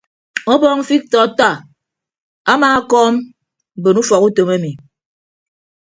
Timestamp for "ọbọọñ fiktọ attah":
0.53-1.55